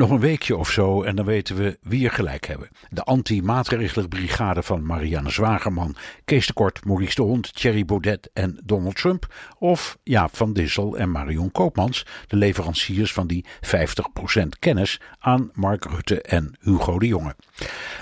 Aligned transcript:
Nog 0.00 0.10
een 0.10 0.20
weekje 0.20 0.56
of 0.56 0.70
zo 0.70 1.02
en 1.02 1.16
dan 1.16 1.24
weten 1.24 1.56
we 1.56 1.78
wie 1.82 2.04
er 2.04 2.10
gelijk 2.10 2.46
hebben. 2.46 2.68
De 2.90 3.02
anti-maatregelenbrigade 3.02 4.62
van 4.62 4.86
Marianne 4.86 5.30
Zwagerman, 5.30 5.96
Kees 6.24 6.46
de 6.46 6.52
Kort, 6.52 6.84
Maurice 6.84 7.14
de 7.14 7.22
Hond, 7.22 7.54
Thierry 7.54 7.84
Baudet 7.84 8.30
en 8.32 8.60
Donald 8.64 8.96
Trump. 8.96 9.34
Of 9.58 9.98
Jaap 10.02 10.36
van 10.36 10.52
Dissel 10.52 10.96
en 10.96 11.10
Marion 11.10 11.52
Koopmans, 11.52 12.06
de 12.26 12.36
leveranciers 12.36 13.12
van 13.12 13.26
die 13.26 13.44
50% 13.44 14.46
kennis 14.58 15.00
aan 15.18 15.50
Mark 15.54 15.84
Rutte 15.84 16.22
en 16.22 16.56
Hugo 16.60 16.98
de 16.98 17.06
Jonge. 17.06 17.34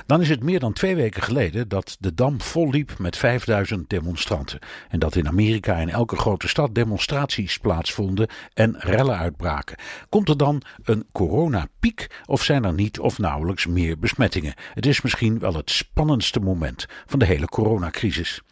Dan 0.09 0.21
is 0.21 0.29
het 0.29 0.43
meer 0.43 0.61
dan 0.61 0.73
twee 0.73 0.97
weken 0.97 1.23
geleden 1.23 1.69
dat 1.69 1.97
de 2.01 2.15
Dam 2.15 2.41
vol 2.41 2.71
liep 2.71 2.99
met 2.99 3.17
5000 3.17 3.91
demonstranten. 3.91 4.59
En 4.89 4.99
dat 4.99 5.17
in 5.17 5.29
Amerika 5.29 5.77
in 5.77 5.89
elke 5.89 6.17
grote 6.17 6.49
stad 6.49 6.75
demonstraties 6.75 7.59
plaatsvonden 7.59 8.29
en 8.55 8.75
rellen 8.79 9.19
uitbraken. 9.19 9.77
Komt 10.09 10.29
er 10.29 10.37
dan 10.37 10.63
een 10.83 11.07
coronapiek? 11.13 12.07
of 12.25 12.43
zijn 12.43 12.65
er 12.65 12.73
niet 12.73 12.99
of 12.99 13.19
nauwelijks 13.19 13.67
meer 13.67 13.99
besmettingen? 13.99 14.55
Het 14.75 14.87
is 14.87 15.01
misschien 15.01 15.39
wel 15.39 15.55
het 15.55 15.71
spannendste 15.71 16.41
moment 16.41 16.87
van 17.07 17.19
de 17.19 17.25
hele 17.25 17.47
coronacrisis 17.47 18.43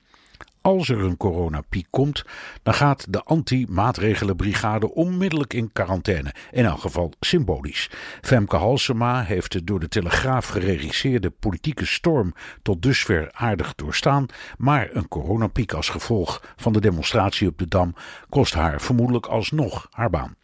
als 0.67 0.89
er 0.89 1.05
een 1.05 1.17
coronapiek 1.17 1.87
komt, 1.91 2.25
dan 2.63 2.75
gaat 2.75 3.07
de 3.13 3.23
anti-maatregelenbrigade 3.23 4.95
onmiddellijk 4.95 5.55
in 5.55 5.73
quarantaine. 5.73 6.35
In 6.51 6.65
elk 6.65 6.81
geval 6.81 7.13
symbolisch. 7.21 7.91
Femke 8.21 8.57
Halsema 8.57 9.23
heeft 9.23 9.53
de 9.53 9.65
door 9.65 9.81
de 9.81 9.89
Telegraaf 9.89 10.47
geregisseerde 10.47 11.31
politieke 11.31 11.87
storm 11.87 12.35
tot 12.63 12.83
dusver 12.83 13.29
aardig 13.33 13.75
doorstaan. 13.75 14.27
Maar 14.59 14.89
een 14.93 15.09
coronapiek 15.09 15.73
als 15.73 15.89
gevolg 15.89 16.55
van 16.57 16.73
de 16.73 16.81
demonstratie 16.81 17.49
op 17.49 17.59
de 17.59 17.69
Dam 17.69 17.95
kost 18.29 18.55
haar 18.55 18.81
vermoedelijk 18.81 19.27
alsnog 19.27 19.87
haar 19.91 20.11
baan. 20.11 20.37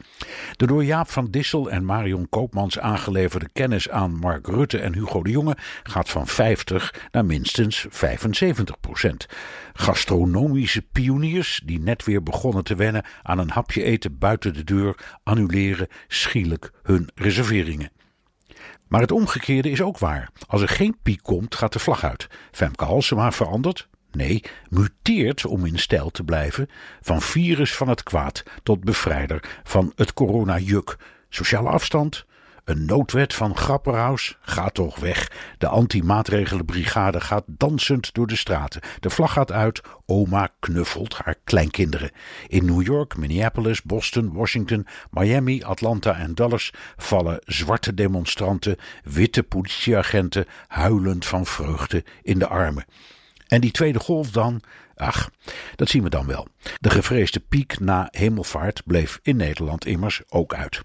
De 0.57 0.67
door 0.67 0.85
Jaap 0.85 1.11
van 1.11 1.31
Dissel 1.31 1.71
en 1.71 1.85
Marion 1.85 2.29
Koopmans 2.29 2.79
aangeleverde 2.79 3.49
kennis 3.53 3.91
aan 3.91 4.19
Mark 4.19 4.47
Rutte 4.47 4.79
en 4.79 4.95
Hugo 4.95 5.23
de 5.23 5.31
Jonge 5.31 5.57
gaat 5.83 6.09
van 6.09 6.27
50 6.27 7.09
naar 7.11 7.25
minstens 7.25 7.87
75 7.91 8.81
procent 8.81 9.27
gastronomische 10.13 10.83
pioniers 10.83 11.61
die 11.65 11.81
net 11.81 12.05
weer 12.05 12.23
begonnen 12.23 12.65
te 12.65 12.75
wennen 12.75 13.05
aan 13.23 13.39
een 13.39 13.51
hapje 13.51 13.83
eten 13.83 14.19
buiten 14.19 14.55
de 14.55 14.65
deur, 14.65 15.19
annuleren 15.23 15.89
schielijk 16.09 16.71
hun 16.83 17.11
reserveringen. 17.15 17.91
Maar 18.89 19.01
het 19.01 19.13
omgekeerde 19.13 19.71
is 19.71 19.83
ook 19.83 19.99
waar. 19.99 20.31
Als 20.47 20.63
er 20.63 20.69
geen 20.69 20.97
piek 21.03 21.23
komt, 21.23 21.55
gaat 21.55 21.73
de 21.73 21.79
vlag 21.79 22.05
uit. 22.05 22.27
Femke 22.51 22.85
Halsema 22.85 23.33
verandert, 23.33 23.89
nee, 24.11 24.43
muteert 24.69 25.47
om 25.47 25.67
in 25.67 25.79
stijl 25.79 26.11
te 26.11 26.25
blijven, 26.25 26.69
van 27.01 27.23
virus 27.23 27.75
van 27.75 27.89
het 27.89 28.03
kwaad 28.03 28.43
tot 28.63 28.85
bevrijder 28.85 29.61
van 29.63 29.93
het 29.97 30.13
coronajuk. 30.13 30.97
Sociale 31.29 31.69
afstand, 31.69 32.27
een 32.65 32.85
noodwet 32.85 33.35
van 33.35 33.57
Grapperhaus 33.57 34.37
gaat 34.41 34.75
toch 34.75 34.99
weg. 34.99 35.31
De 35.59 35.67
anti-maatregelenbrigade 35.67 37.21
gaat 37.21 37.45
dansend 37.47 38.15
door 38.15 38.27
de 38.27 38.37
straten. 38.37 38.81
De 39.01 39.11
vlag 39.11 39.33
gaat 39.33 39.53
uit. 39.53 39.81
Oma 40.07 40.49
knuffelt 40.61 41.15
haar 41.15 41.37
kleinkinderen. 41.45 42.11
In 42.47 42.65
New 42.65 42.83
York, 42.83 43.17
Minneapolis, 43.17 43.83
Boston, 43.83 44.33
Washington, 44.33 44.87
Miami, 45.11 45.63
Atlanta 45.63 46.19
en 46.19 46.35
Dallas 46.35 46.71
vallen 46.97 47.39
zwarte 47.45 47.95
demonstranten, 47.95 48.77
witte 49.05 49.43
politieagenten 49.43 50.47
huilend 50.69 51.27
van 51.27 51.47
vreugde 51.47 52.05
in 52.23 52.39
de 52.39 52.49
armen. 52.49 52.85
En 53.47 53.61
die 53.61 53.71
tweede 53.71 53.99
golf 53.99 54.31
dan? 54.31 54.63
Ach, 54.97 55.31
dat 55.77 55.89
zien 55.89 56.03
we 56.03 56.09
dan 56.09 56.27
wel. 56.27 56.47
De 56.81 56.91
gevreesde 56.91 57.41
piek 57.41 57.81
na 57.81 58.09
hemelvaart 58.11 58.83
bleef 58.85 59.19
in 59.23 59.37
Nederland 59.37 59.87
immers 59.87 60.23
ook 60.29 60.55
uit. 60.55 60.83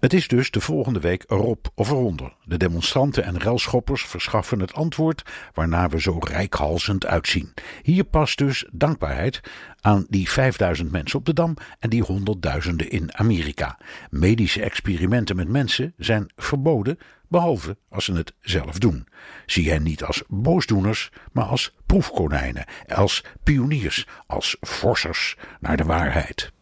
Het 0.00 0.12
is 0.12 0.28
dus 0.28 0.50
de 0.50 0.60
volgende 0.60 1.00
week 1.00 1.24
erop 1.26 1.70
of 1.74 1.90
eronder. 1.90 2.36
De 2.44 2.56
demonstranten 2.56 3.24
en 3.24 3.38
relschoppers 3.38 4.02
verschaffen 4.02 4.60
het 4.60 4.74
antwoord 4.74 5.22
waarna 5.54 5.88
we 5.88 6.00
zo 6.00 6.18
rijkhalzend 6.18 7.06
uitzien. 7.06 7.54
Hier 7.82 8.04
past 8.04 8.38
dus 8.38 8.64
dankbaarheid 8.72 9.40
aan 9.80 10.06
die 10.08 10.30
5000 10.30 10.90
mensen 10.90 11.18
op 11.18 11.24
de 11.24 11.32
Dam 11.32 11.54
en 11.78 11.90
die 11.90 12.02
honderdduizenden 12.02 12.90
in 12.90 13.14
Amerika. 13.14 13.78
Medische 14.10 14.62
experimenten 14.62 15.36
met 15.36 15.48
mensen 15.48 15.94
zijn 15.96 16.32
verboden, 16.36 16.98
behalve 17.28 17.76
als 17.88 18.04
ze 18.04 18.12
het 18.12 18.34
zelf 18.40 18.78
doen. 18.78 19.06
Zie 19.46 19.70
hen 19.70 19.82
niet 19.82 20.04
als 20.04 20.22
boosdoeners, 20.28 21.10
maar 21.32 21.44
als 21.44 21.74
proefkonijnen, 21.86 22.64
als 22.94 23.24
pioniers, 23.42 24.06
als 24.26 24.56
forsers 24.60 25.36
naar 25.60 25.76
de 25.76 25.84
waarheid. 25.84 26.52